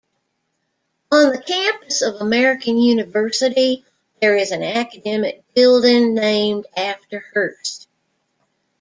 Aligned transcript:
On 1.11 1.31
the 1.31 1.37
campus 1.39 2.01
of 2.01 2.15
American 2.21 2.79
University, 2.79 3.85
there 4.19 4.35
is 4.35 4.49
an 4.49 4.63
academic 4.63 5.43
building 5.53 6.15
named 6.15 6.65
after 6.75 7.19
Hurst. 7.35 7.87